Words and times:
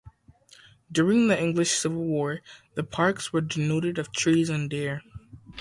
During 0.91 1.27
the 1.27 1.39
English 1.39 1.73
Civil 1.73 2.03
War, 2.03 2.41
the 2.73 2.83
parks 2.83 3.31
were 3.31 3.39
denuded 3.41 3.99
of 3.99 4.11
trees 4.11 4.49
and 4.49 4.67
deer. 4.67 5.03